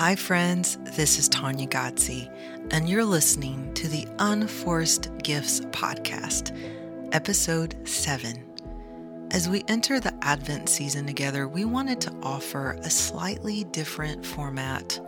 Hi, 0.00 0.16
friends, 0.16 0.78
this 0.96 1.18
is 1.18 1.28
Tanya 1.28 1.66
Gotzi, 1.66 2.26
and 2.70 2.88
you're 2.88 3.04
listening 3.04 3.70
to 3.74 3.86
the 3.86 4.08
Unforced 4.18 5.10
Gifts 5.22 5.60
Podcast, 5.72 6.56
Episode 7.12 7.76
7. 7.86 8.42
As 9.30 9.46
we 9.46 9.62
enter 9.68 10.00
the 10.00 10.14
Advent 10.22 10.70
season 10.70 11.04
together, 11.04 11.46
we 11.46 11.66
wanted 11.66 12.00
to 12.00 12.14
offer 12.22 12.78
a 12.80 12.88
slightly 12.88 13.64
different 13.64 14.24
format 14.24 14.98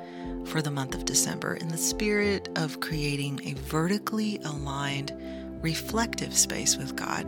for 0.44 0.60
the 0.60 0.70
month 0.70 0.94
of 0.94 1.06
December 1.06 1.54
in 1.54 1.68
the 1.68 1.78
spirit 1.78 2.50
of 2.56 2.80
creating 2.80 3.40
a 3.46 3.54
vertically 3.54 4.40
aligned, 4.44 5.16
reflective 5.62 6.36
space 6.36 6.76
with 6.76 6.94
God. 6.96 7.26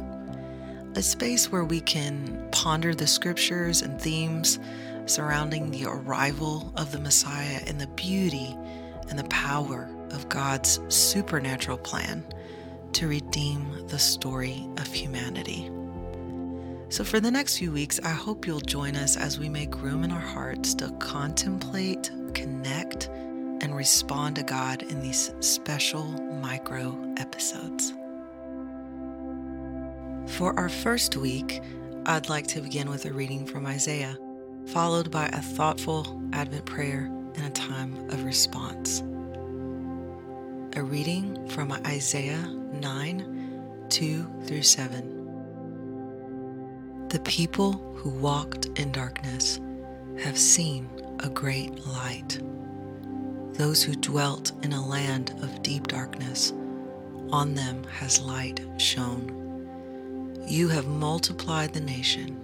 A 0.98 1.02
space 1.02 1.50
where 1.50 1.64
we 1.64 1.80
can 1.80 2.46
ponder 2.52 2.94
the 2.94 3.06
scriptures 3.06 3.80
and 3.80 3.98
themes 3.98 4.58
surrounding 5.06 5.70
the 5.70 5.84
arrival 5.86 6.72
of 6.76 6.92
the 6.92 7.00
Messiah 7.00 7.60
and 7.66 7.80
the 7.80 7.86
beauty 7.88 8.56
and 9.08 9.18
the 9.18 9.24
power 9.24 9.88
of 10.10 10.28
God's 10.28 10.80
supernatural 10.88 11.78
plan 11.78 12.24
to 12.92 13.08
redeem 13.08 13.86
the 13.88 13.98
story 13.98 14.68
of 14.78 14.86
humanity. 14.86 15.70
So, 16.88 17.02
for 17.02 17.18
the 17.18 17.30
next 17.30 17.58
few 17.58 17.72
weeks, 17.72 17.98
I 18.04 18.10
hope 18.10 18.46
you'll 18.46 18.60
join 18.60 18.94
us 18.94 19.16
as 19.16 19.38
we 19.38 19.48
make 19.48 19.82
room 19.82 20.04
in 20.04 20.12
our 20.12 20.20
hearts 20.20 20.74
to 20.76 20.90
contemplate, 21.00 22.10
connect, 22.34 23.08
and 23.08 23.74
respond 23.74 24.36
to 24.36 24.42
God 24.42 24.82
in 24.84 25.00
these 25.00 25.34
special 25.40 26.04
micro 26.04 26.96
episodes. 27.16 27.92
For 30.36 30.58
our 30.58 30.68
first 30.68 31.16
week, 31.16 31.62
I'd 32.06 32.28
like 32.28 32.46
to 32.48 32.60
begin 32.60 32.88
with 32.90 33.06
a 33.06 33.12
reading 33.12 33.46
from 33.46 33.66
Isaiah 33.66 34.16
followed 34.66 35.10
by 35.10 35.26
a 35.26 35.40
thoughtful 35.40 36.20
Advent 36.32 36.64
prayer 36.64 37.10
and 37.36 37.46
a 37.46 37.50
time 37.50 37.94
of 38.10 38.24
response. 38.24 39.02
A 40.76 40.82
reading 40.82 41.48
from 41.48 41.72
Isaiah 41.86 42.46
9 42.72 43.86
2 43.90 44.26
through 44.44 44.62
7. 44.62 45.10
The 47.08 47.20
people 47.20 47.72
who 47.96 48.10
walked 48.10 48.66
in 48.78 48.90
darkness 48.90 49.60
have 50.22 50.38
seen 50.38 50.88
a 51.20 51.28
great 51.28 51.86
light. 51.86 52.40
Those 53.52 53.82
who 53.82 53.94
dwelt 53.94 54.52
in 54.64 54.72
a 54.72 54.86
land 54.86 55.30
of 55.42 55.62
deep 55.62 55.86
darkness, 55.86 56.52
on 57.30 57.54
them 57.54 57.84
has 57.84 58.20
light 58.20 58.60
shone. 58.78 60.42
You 60.46 60.68
have 60.68 60.86
multiplied 60.86 61.72
the 61.72 61.80
nation 61.80 62.43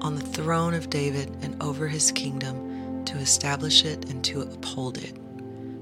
on 0.00 0.14
the 0.14 0.20
throne 0.20 0.74
of 0.74 0.90
David 0.90 1.36
and 1.42 1.60
over 1.62 1.86
his 1.86 2.12
kingdom 2.12 3.04
to 3.04 3.16
establish 3.18 3.84
it 3.84 4.08
and 4.10 4.24
to 4.24 4.42
uphold 4.42 4.98
it 4.98 5.16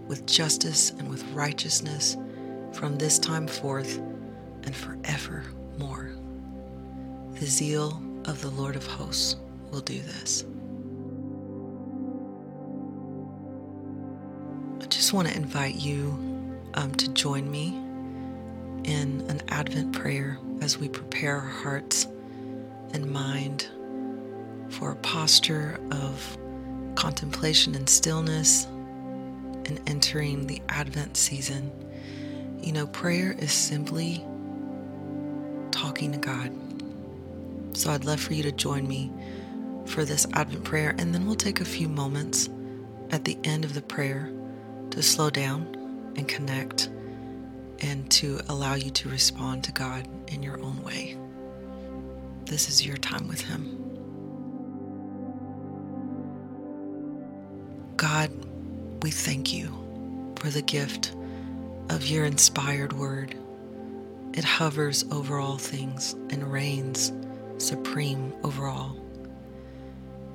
with 0.07 0.27
justice 0.27 0.91
and 0.91 1.09
with 1.09 1.23
righteousness 1.33 2.17
from 2.73 2.97
this 2.97 3.19
time 3.19 3.47
forth 3.47 3.99
and 4.65 4.75
forevermore. 4.75 6.13
The 7.35 7.47
zeal 7.47 8.03
of 8.25 8.41
the 8.41 8.51
Lord 8.51 8.77
of 8.77 8.87
hosts 8.87 9.37
will 9.71 9.81
do 9.81 10.01
this. 10.01 10.45
I 14.83 14.87
just 14.87 15.13
want 15.13 15.29
to 15.29 15.37
invite 15.37 15.75
you 15.77 16.11
um, 16.75 16.95
to 16.95 17.09
join 17.13 17.51
me 17.51 17.69
in 18.85 19.25
an 19.29 19.43
Advent 19.49 19.93
prayer 19.93 20.39
as 20.61 20.79
we 20.79 20.89
prepare 20.89 21.37
our 21.37 21.49
hearts 21.49 22.07
and 22.95 23.11
mind 23.11 23.69
for 24.71 24.93
a 24.93 24.97
posture 24.97 25.79
of 25.91 26.39
contemplation 26.95 27.75
and 27.75 27.89
stillness 27.89 28.65
and 29.67 29.81
entering 29.87 30.47
the 30.47 30.61
Advent 30.69 31.17
season. 31.17 31.71
You 32.61 32.73
know, 32.73 32.87
prayer 32.89 33.37
is 33.39 33.53
simply 33.53 34.25
talking 35.71 36.13
to 36.13 36.19
God. 36.19 36.53
So 37.77 37.91
I'd 37.91 38.05
love 38.05 38.21
for 38.21 38.35
you 38.35 38.43
to 38.43 38.53
join 38.53 38.89
me 38.89 39.13
for 39.87 40.05
this 40.05 40.27
Advent 40.33 40.65
prayer, 40.65 40.95
and 40.99 41.15
then 41.15 41.27
we'll 41.27 41.37
take 41.37 41.61
a 41.61 41.65
few 41.65 41.89
moments 41.89 42.49
at 43.11 43.25
the 43.25 43.39
end 43.45 43.65
of 43.65 43.75
the 43.75 43.83
prayer 43.83 44.31
to 44.91 45.03
slow 45.03 45.31
down 45.31 46.13
and 46.17 46.27
connect 46.27 46.91
and 47.81 48.11
to 48.11 48.41
allow 48.49 48.75
you 48.75 48.91
to 48.91 49.09
respond 49.09 49.63
to 49.65 49.73
God 49.73 50.09
in 50.29 50.43
your 50.43 50.61
own 50.63 50.83
way. 50.83 51.17
This 52.45 52.69
is 52.69 52.85
your 52.85 52.97
time 52.97 53.29
with 53.29 53.43
Him. 53.43 53.88
God, 57.99 58.31
we 59.03 59.11
thank 59.11 59.53
you 59.53 59.73
for 60.37 60.51
the 60.51 60.63
gift 60.63 61.17
of 61.91 62.07
your 62.07 62.27
inspired 62.27 62.93
word. 62.93 63.37
It 64.35 64.45
hovers 64.45 65.05
over 65.11 65.41
all 65.41 65.59
things 65.59 66.13
and 66.31 66.53
reigns 66.53 67.13
supreme 67.57 68.33
over 68.45 68.69
all. 68.69 68.97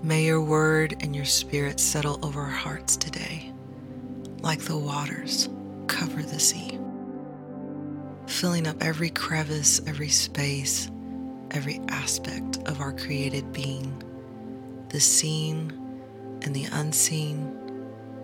May 0.03 0.25
your 0.25 0.41
word 0.41 0.97
and 0.99 1.15
your 1.15 1.23
spirit 1.23 1.79
settle 1.79 2.19
over 2.21 2.41
our 2.41 2.49
hearts 2.49 2.97
today, 2.97 3.53
like 4.41 4.59
the 4.59 4.77
waters 4.77 5.47
cover 5.87 6.21
the 6.21 6.41
sea, 6.41 6.77
filling 8.27 8.67
up 8.67 8.83
every 8.83 9.09
crevice, 9.09 9.79
every 9.87 10.09
space, 10.09 10.91
every 11.51 11.79
aspect 11.87 12.57
of 12.65 12.81
our 12.81 12.91
created 12.91 13.53
being, 13.53 14.03
the 14.89 14.99
seen 14.99 15.79
and 16.43 16.55
the 16.55 16.65
unseen 16.65 17.57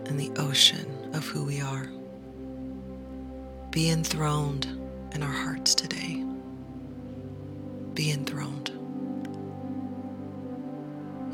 and 0.05 0.19
the 0.19 0.31
ocean 0.37 1.09
of 1.13 1.25
who 1.27 1.45
we 1.45 1.61
are. 1.61 1.89
Be 3.71 3.89
enthroned 3.89 4.65
in 5.13 5.23
our 5.23 5.31
hearts 5.31 5.73
today. 5.75 6.25
Be 7.93 8.11
enthroned. 8.11 8.71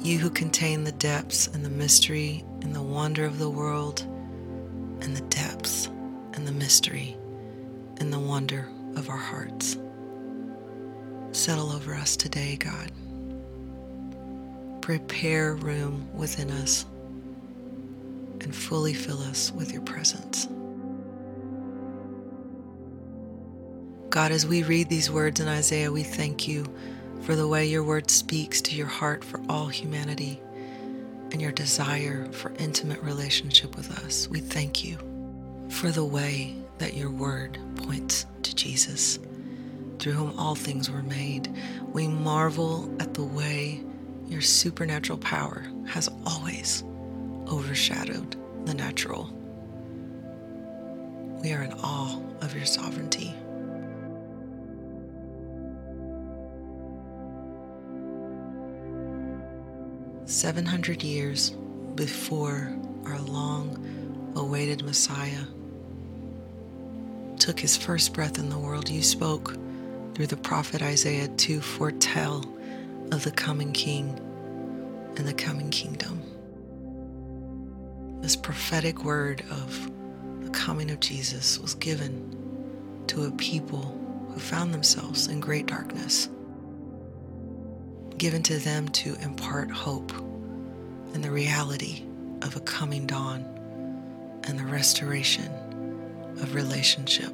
You 0.06 0.20
who 0.20 0.30
contain 0.30 0.84
the 0.84 0.92
depths 0.92 1.48
and 1.48 1.66
the 1.66 1.70
mystery 1.70 2.44
and 2.62 2.76
the 2.76 2.82
wonder 2.82 3.26
of 3.26 3.40
the 3.40 3.50
world, 3.50 4.02
and 5.02 5.16
the 5.16 5.24
depths 5.30 5.88
and 6.34 6.48
the 6.48 6.52
mystery 6.52 7.18
and 7.98 8.12
the 8.12 8.20
wonder 8.20 8.70
of 8.96 9.10
our 9.10 9.18
hearts. 9.18 9.78
Settle 11.32 11.72
over 11.72 11.94
us 11.94 12.16
today, 12.16 12.56
God 12.58 12.92
prepare 14.86 15.56
room 15.56 16.08
within 16.14 16.52
us 16.52 16.86
and 18.42 18.56
fully 18.56 18.94
fill 18.94 19.20
us 19.24 19.52
with 19.52 19.74
your 19.74 19.82
presence. 19.82 20.48
God, 24.12 24.32
as 24.32 24.46
we 24.46 24.62
read 24.62 24.88
these 24.88 25.10
words 25.10 25.40
in 25.40 25.48
Isaiah, 25.48 25.92
we 25.92 26.04
thank 26.04 26.48
you 26.48 26.72
for 27.22 27.36
the 27.36 27.48
way 27.48 27.66
your 27.66 27.84
word 27.84 28.12
speaks 28.12 28.62
to 28.62 28.76
your 28.76 28.86
heart 28.86 29.24
for 29.24 29.42
all 29.50 29.66
humanity 29.66 30.40
and 31.32 31.42
your 31.42 31.52
desire 31.52 32.32
for 32.32 32.54
intimate 32.60 33.02
relationship 33.02 33.76
with 33.76 33.90
us. 34.06 34.28
We 34.28 34.40
thank 34.40 34.86
you 34.86 35.00
for 35.72 35.90
the 35.90 36.06
way 36.06 36.56
that 36.78 36.94
your 36.94 37.10
word 37.10 37.58
points 37.78 38.28
to 38.44 38.54
Jesus, 38.54 39.18
through 39.98 40.14
whom 40.14 40.38
all 40.38 40.54
things 40.54 40.92
were 40.92 41.02
made. 41.02 41.52
We 41.92 42.08
marvel 42.08 42.96
at 43.00 43.16
the 43.16 43.24
way 43.24 43.82
your 44.28 44.42
supernatural 44.42 45.18
power 45.20 45.66
has 45.88 46.10
always 46.26 46.84
overshadowed 47.48 48.36
the 48.66 48.74
natural. 48.74 49.32
We 51.44 51.54
are 51.54 51.64
in 51.64 51.74
awe 51.74 52.20
of 52.42 52.56
your 52.56 52.66
sovereignty. 52.66 53.34
Seven 60.26 60.66
hundred 60.66 61.04
years 61.04 61.52
before 61.94 62.76
our 63.06 63.20
long 63.20 64.34
awaited 64.36 64.84
Messiah 64.84 65.44
took 67.38 67.60
his 67.60 67.78
first 67.78 68.14
breath 68.14 68.40
in 68.40 68.50
the 68.50 68.58
world, 68.58 68.90
you 68.90 69.04
spoke 69.04 69.56
through 70.16 70.28
the 70.28 70.38
prophet 70.38 70.82
Isaiah 70.82 71.28
to 71.28 71.62
foretell 71.62 72.44
of 73.12 73.24
the 73.24 73.32
coming 73.32 73.72
King 73.72 74.20
and 75.18 75.28
the 75.28 75.34
coming 75.34 75.70
kingdom. 75.70 76.22
This 78.22 78.36
prophetic 78.36 79.04
word 79.04 79.44
of 79.52 79.92
the 80.42 80.50
coming 80.50 80.90
of 80.92 81.00
Jesus 81.00 81.60
was 81.60 81.76
given 81.76 83.04
to 83.08 83.26
a 83.26 83.32
people 83.32 84.02
who 84.34 84.40
found 84.40 84.74
themselves 84.74 85.28
in 85.28 85.40
great 85.40 85.68
darkness, 85.68 86.30
given 88.18 88.44
to 88.44 88.58
them 88.58 88.88
to 88.90 89.16
impart 89.22 89.70
hope 89.72 90.12
in 91.14 91.22
the 91.22 91.32
reality 91.32 92.04
of 92.42 92.56
a 92.56 92.60
coming 92.62 93.06
dawn 93.06 93.46
and 94.44 94.60
the 94.60 94.66
restoration 94.66 95.52
of 96.42 96.54
relationship, 96.56 97.34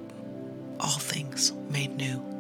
all 0.79 0.99
things 0.99 1.53
made 1.69 1.95
new. 1.95 2.30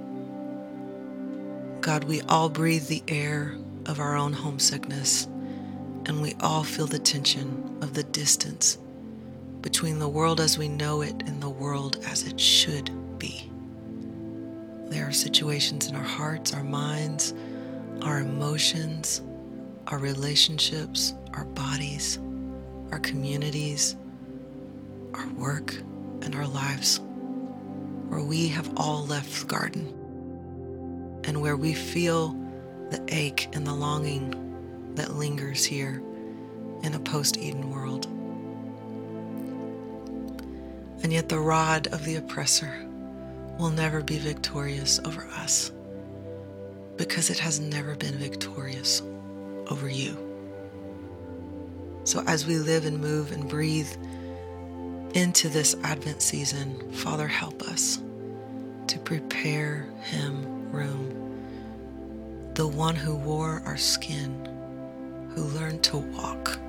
God, 1.81 2.03
we 2.03 2.21
all 2.21 2.47
breathe 2.47 2.85
the 2.87 3.01
air 3.07 3.55
of 3.87 3.99
our 3.99 4.15
own 4.15 4.33
homesickness, 4.33 5.25
and 6.05 6.21
we 6.21 6.35
all 6.39 6.63
feel 6.63 6.85
the 6.85 6.99
tension 6.99 7.79
of 7.81 7.95
the 7.95 8.03
distance 8.03 8.77
between 9.61 9.97
the 9.97 10.07
world 10.07 10.39
as 10.39 10.59
we 10.59 10.69
know 10.69 11.01
it 11.01 11.23
and 11.25 11.41
the 11.41 11.49
world 11.49 11.97
as 12.07 12.27
it 12.27 12.39
should 12.39 12.91
be. 13.17 13.49
There 14.89 15.07
are 15.07 15.11
situations 15.11 15.87
in 15.87 15.95
our 15.95 16.03
hearts, 16.03 16.53
our 16.53 16.63
minds, 16.63 17.33
our 18.03 18.19
emotions, 18.19 19.23
our 19.87 19.97
relationships, 19.97 21.15
our 21.33 21.45
bodies, 21.45 22.19
our 22.91 22.99
communities, 22.99 23.95
our 25.15 25.27
work, 25.29 25.73
and 26.21 26.35
our 26.35 26.47
lives 26.47 27.01
where 28.09 28.21
we 28.21 28.49
have 28.49 28.71
all 28.77 29.03
left 29.07 29.41
the 29.41 29.47
garden 29.47 29.97
and 31.23 31.41
where 31.41 31.55
we 31.55 31.73
feel 31.73 32.35
the 32.89 33.03
ache 33.09 33.49
and 33.53 33.65
the 33.65 33.73
longing 33.73 34.93
that 34.95 35.15
lingers 35.15 35.63
here 35.63 36.01
in 36.83 36.93
a 36.93 36.99
post 36.99 37.37
Eden 37.37 37.71
world. 37.71 38.07
And 41.03 41.11
yet, 41.11 41.29
the 41.29 41.39
rod 41.39 41.87
of 41.87 42.05
the 42.05 42.15
oppressor 42.17 42.87
will 43.57 43.71
never 43.71 44.01
be 44.01 44.17
victorious 44.17 44.99
over 45.05 45.25
us 45.35 45.71
because 46.97 47.29
it 47.29 47.39
has 47.39 47.59
never 47.59 47.95
been 47.95 48.15
victorious 48.15 49.01
over 49.67 49.89
you. 49.89 50.15
So, 52.03 52.23
as 52.27 52.45
we 52.45 52.57
live 52.57 52.85
and 52.85 52.99
move 52.99 53.31
and 53.31 53.47
breathe 53.47 53.91
into 55.13 55.49
this 55.49 55.75
Advent 55.83 56.21
season, 56.21 56.91
Father, 56.91 57.27
help 57.27 57.63
us 57.63 58.01
to 58.87 58.99
prepare 58.99 59.87
Him 60.01 60.60
room 60.71 61.21
the 62.53 62.67
one 62.67 62.95
who 62.95 63.15
wore 63.15 63.61
our 63.65 63.77
skin, 63.77 64.47
who 65.33 65.43
learned 65.43 65.81
to 65.81 65.97
walk 65.97 66.59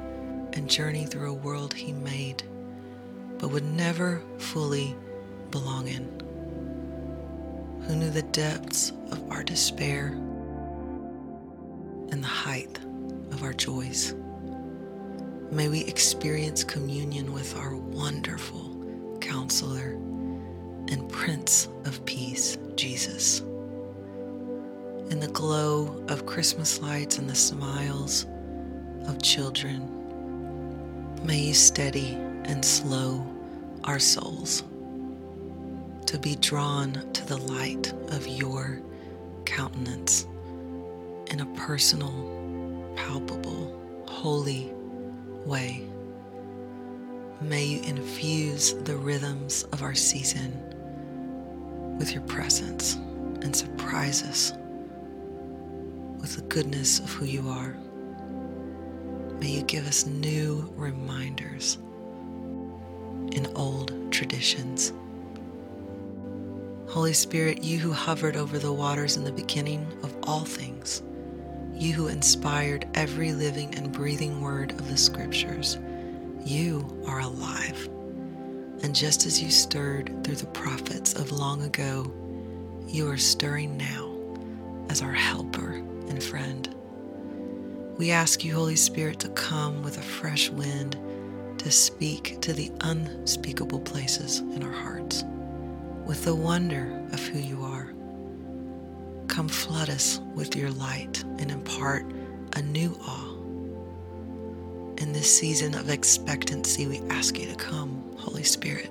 and 0.52 0.70
journey 0.70 1.04
through 1.04 1.30
a 1.30 1.34
world 1.34 1.74
he 1.74 1.92
made, 1.92 2.42
but 3.38 3.48
would 3.48 3.64
never 3.64 4.22
fully 4.38 4.96
belong 5.50 5.88
in, 5.88 6.04
who 7.86 7.96
knew 7.96 8.10
the 8.10 8.22
depths 8.22 8.92
of 9.10 9.30
our 9.30 9.42
despair 9.42 10.12
and 12.10 12.22
the 12.22 12.28
height 12.28 12.78
of 13.32 13.42
our 13.42 13.52
joys. 13.52 14.14
May 15.50 15.68
we 15.68 15.80
experience 15.80 16.62
communion 16.62 17.32
with 17.32 17.56
our 17.56 17.74
wonderful 17.74 19.18
counselor 19.20 19.90
and 20.88 21.08
Prince 21.10 21.68
of 21.84 22.04
Peace, 22.06 22.56
Jesus 22.76 23.42
in 25.12 25.20
the 25.20 25.28
glow 25.28 26.02
of 26.08 26.24
Christmas 26.24 26.80
lights 26.80 27.18
and 27.18 27.28
the 27.28 27.34
smiles 27.34 28.24
of 29.06 29.20
children. 29.20 29.86
May 31.22 31.38
you 31.38 31.52
steady 31.52 32.14
and 32.44 32.64
slow 32.64 33.26
our 33.84 33.98
souls 33.98 34.64
to 36.06 36.18
be 36.18 36.36
drawn 36.36 36.94
to 37.12 37.26
the 37.26 37.36
light 37.36 37.92
of 38.08 38.26
your 38.26 38.80
countenance 39.44 40.26
in 41.26 41.40
a 41.40 41.46
personal, 41.56 42.94
palpable, 42.96 44.04
holy 44.08 44.72
way. 45.44 45.86
May 47.42 47.64
you 47.66 47.82
infuse 47.82 48.72
the 48.72 48.96
rhythms 48.96 49.64
of 49.72 49.82
our 49.82 49.94
season 49.94 50.58
with 51.98 52.14
your 52.14 52.22
presence 52.22 52.94
and 53.42 53.54
surprise 53.54 54.22
us 54.22 54.54
with 56.22 56.36
the 56.36 56.42
goodness 56.42 57.00
of 57.00 57.10
who 57.10 57.24
you 57.24 57.48
are. 57.48 57.76
May 59.40 59.48
you 59.48 59.62
give 59.64 59.88
us 59.88 60.06
new 60.06 60.72
reminders 60.76 61.78
in 63.32 63.50
old 63.56 63.92
traditions. 64.12 64.92
Holy 66.88 67.12
Spirit, 67.12 67.64
you 67.64 67.80
who 67.80 67.90
hovered 67.90 68.36
over 68.36 68.60
the 68.60 68.72
waters 68.72 69.16
in 69.16 69.24
the 69.24 69.32
beginning 69.32 69.84
of 70.04 70.14
all 70.22 70.44
things, 70.44 71.02
you 71.74 71.92
who 71.92 72.06
inspired 72.06 72.86
every 72.94 73.32
living 73.32 73.74
and 73.74 73.90
breathing 73.90 74.40
word 74.40 74.70
of 74.72 74.88
the 74.88 74.96
Scriptures, 74.96 75.78
you 76.44 77.02
are 77.04 77.20
alive. 77.20 77.88
And 78.84 78.94
just 78.94 79.26
as 79.26 79.42
you 79.42 79.50
stirred 79.50 80.22
through 80.22 80.36
the 80.36 80.46
prophets 80.46 81.14
of 81.14 81.32
long 81.32 81.62
ago, 81.62 82.12
you 82.86 83.10
are 83.10 83.16
stirring 83.16 83.76
now 83.76 84.08
as 84.88 85.02
our 85.02 85.12
helper 85.12 85.82
and 86.08 86.22
friend. 86.22 86.74
We 87.98 88.10
ask 88.10 88.44
you, 88.44 88.54
Holy 88.54 88.76
Spirit, 88.76 89.18
to 89.20 89.28
come 89.30 89.82
with 89.82 89.98
a 89.98 90.02
fresh 90.02 90.50
wind 90.50 90.96
to 91.58 91.70
speak 91.70 92.40
to 92.40 92.52
the 92.52 92.70
unspeakable 92.80 93.80
places 93.80 94.40
in 94.40 94.62
our 94.62 94.72
hearts 94.72 95.24
with 96.04 96.24
the 96.24 96.34
wonder 96.34 97.00
of 97.12 97.20
who 97.20 97.38
you 97.38 97.62
are. 97.62 97.92
Come 99.28 99.48
flood 99.48 99.88
us 99.88 100.20
with 100.34 100.56
your 100.56 100.70
light 100.70 101.22
and 101.38 101.50
impart 101.50 102.04
a 102.54 102.62
new 102.62 102.98
awe. 103.02 103.32
In 104.98 105.12
this 105.12 105.38
season 105.38 105.74
of 105.74 105.88
expectancy, 105.88 106.86
we 106.86 107.00
ask 107.10 107.38
you 107.38 107.46
to 107.46 107.54
come, 107.54 108.04
Holy 108.18 108.42
Spirit, 108.42 108.90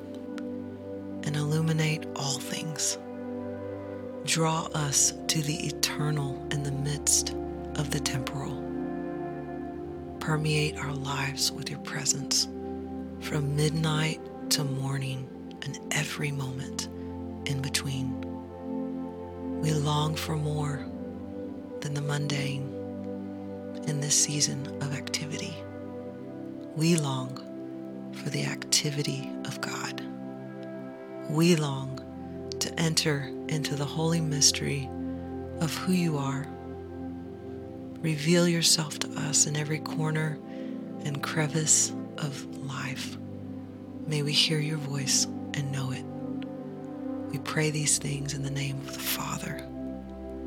and 1.24 1.36
illuminate 1.36 2.06
all 2.16 2.40
things. 2.40 2.98
Draw 4.26 4.68
us 4.76 5.14
to 5.28 5.42
the 5.42 5.66
eternal 5.66 6.46
in 6.52 6.62
the 6.62 6.72
midst 6.72 7.36
of 7.76 7.90
the 7.90 8.00
temporal. 8.00 8.56
Permeate 10.20 10.78
our 10.78 10.94
lives 10.94 11.52
with 11.52 11.72
your 11.72 11.80
presence 11.80 12.48
from 13.20 13.56
midnight 13.56 14.20
to 14.52 14.64
morning 14.64 15.28
and 15.64 15.80
every 15.92 16.32
moment 16.32 16.88
in 17.46 17.62
between. 17.62 18.16
We 19.60 19.74
long 19.74 20.16
for 20.16 20.36
more 20.36 20.86
than 21.80 21.96
the 21.96 22.02
mundane 22.02 22.72
in 23.88 24.00
this 24.02 24.16
season 24.16 24.68
of 24.82 24.94
activity. 24.94 25.56
We 26.76 26.96
long 26.96 28.12
for 28.14 28.30
the 28.30 28.46
activity 28.46 29.32
of 29.46 29.60
God. 29.62 30.06
We 31.28 31.56
long 31.56 32.00
enter 32.82 33.32
into 33.48 33.76
the 33.76 33.86
holy 33.86 34.20
mystery 34.20 34.90
of 35.60 35.74
who 35.78 35.94
you 35.94 36.18
are. 36.18 36.48
Reveal 38.00 38.48
yourself 38.48 38.98
to 39.00 39.10
us 39.22 39.46
in 39.46 39.56
every 39.56 39.80
corner 39.80 40.40
and 41.06 41.22
crevice 41.22 41.94
of 42.18 42.44
life. 42.58 43.18
May 44.08 44.24
we 44.24 44.32
hear 44.32 44.60
your 44.60 44.80
voice 44.80 45.26
and 45.54 45.72
know 45.72 45.92
it. 45.92 46.04
We 47.32 47.38
pray 47.40 47.70
these 47.70 48.00
things 48.00 48.34
in 48.34 48.42
the 48.42 48.50
name 48.50 48.78
of 48.82 48.94
the 48.94 49.00
Father 49.00 49.58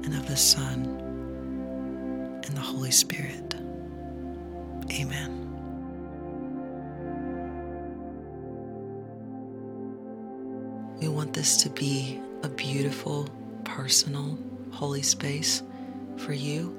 and 0.03 0.13
of 0.15 0.27
the 0.27 0.37
Son 0.37 0.85
and 2.45 2.57
the 2.57 2.61
Holy 2.61 2.91
Spirit. 2.91 3.55
Amen. 4.91 5.34
This 11.45 11.59
to 11.59 11.69
be 11.69 12.19
a 12.43 12.49
beautiful, 12.49 13.29
personal, 13.65 14.39
holy 14.71 15.03
space 15.03 15.63
for 16.17 16.33
you 16.33 16.75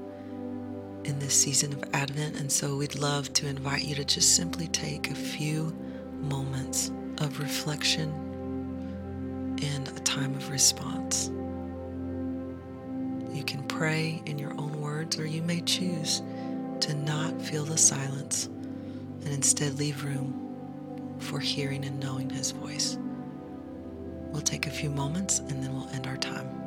in 1.03 1.19
this 1.19 1.39
season 1.39 1.71
of 1.71 1.83
Advent. 1.93 2.35
And 2.37 2.51
so 2.51 2.75
we'd 2.75 2.95
love 2.95 3.31
to 3.33 3.47
invite 3.47 3.83
you 3.83 3.93
to 3.93 4.03
just 4.03 4.35
simply 4.35 4.67
take 4.69 5.11
a 5.11 5.13
few 5.13 5.71
moments 6.19 6.91
of 7.19 7.39
reflection 7.39 8.09
and 9.61 9.87
a 9.87 9.99
time 9.99 10.33
of 10.33 10.49
response. 10.49 11.27
You 13.37 13.43
can 13.43 13.61
pray 13.67 14.23
in 14.25 14.39
your 14.39 14.53
own 14.53 14.81
words, 14.81 15.19
or 15.19 15.27
you 15.27 15.43
may 15.43 15.61
choose 15.61 16.23
to 16.79 16.95
not 16.95 17.39
feel 17.39 17.65
the 17.65 17.77
silence 17.77 18.47
and 18.47 19.27
instead 19.27 19.77
leave 19.77 20.03
room 20.03 20.33
for 21.19 21.39
hearing 21.39 21.85
and 21.85 21.99
knowing 21.99 22.31
His 22.31 22.49
voice. 22.49 22.97
We'll 24.35 24.41
take 24.41 24.67
a 24.67 24.69
few 24.69 24.89
moments 24.89 25.39
and 25.39 25.63
then 25.63 25.73
we'll 25.73 25.87
end 25.93 26.07
our 26.07 26.17
time 26.17 26.64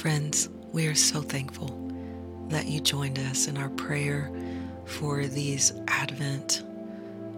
Friends, 0.00 0.48
we 0.72 0.86
are 0.86 0.94
so 0.94 1.20
thankful 1.20 1.68
that 2.48 2.66
you 2.66 2.80
joined 2.80 3.18
us 3.18 3.48
in 3.48 3.58
our 3.58 3.68
prayer 3.68 4.32
for 4.86 5.26
these 5.26 5.74
Advent 5.88 6.62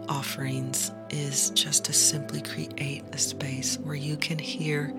offerings 0.08 0.92
is 1.10 1.50
just 1.50 1.84
to 1.86 1.92
simply 1.92 2.40
create 2.40 3.02
a 3.10 3.18
space 3.18 3.80
where 3.80 3.96
you 3.96 4.16
can 4.16 4.38
hear 4.38 4.94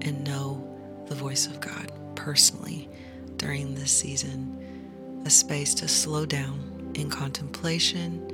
and 0.00 0.24
know 0.24 0.66
the 1.06 1.14
voice 1.14 1.46
of 1.46 1.60
God 1.60 1.92
personally 2.14 2.88
during 3.36 3.74
this 3.74 3.92
season, 3.92 5.22
a 5.26 5.30
space 5.30 5.74
to 5.74 5.88
slow 5.88 6.24
down 6.24 6.90
in 6.94 7.10
contemplation, 7.10 8.26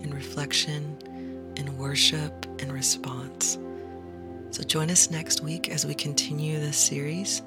in 0.00 0.14
reflection, 0.14 0.96
in 1.56 1.76
worship 1.76 2.46
and 2.60 2.72
response. 2.72 3.58
So 4.52 4.62
join 4.62 4.92
us 4.92 5.10
next 5.10 5.40
week 5.40 5.70
as 5.70 5.84
we 5.84 5.94
continue 5.94 6.60
this 6.60 6.76
series. 6.76 7.42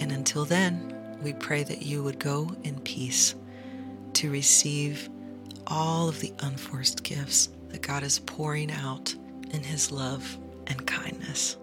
And 0.00 0.10
until 0.10 0.44
then, 0.44 0.96
we 1.22 1.34
pray 1.34 1.62
that 1.62 1.82
you 1.82 2.02
would 2.02 2.18
go 2.18 2.56
in 2.64 2.80
peace 2.80 3.34
to 4.14 4.30
receive 4.30 5.08
all 5.66 6.08
of 6.08 6.20
the 6.20 6.32
unforced 6.40 7.04
gifts 7.04 7.50
that 7.68 7.82
God 7.82 8.02
is 8.02 8.18
pouring 8.20 8.72
out 8.72 9.14
in 9.50 9.62
His 9.62 9.92
love 9.92 10.38
and 10.66 10.84
kindness. 10.86 11.56